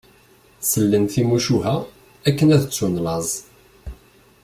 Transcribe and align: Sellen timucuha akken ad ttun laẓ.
Sellen 0.69 1.05
timucuha 1.11 1.75
akken 2.27 2.49
ad 2.55 2.61
ttun 2.65 2.95
laẓ. 3.05 3.31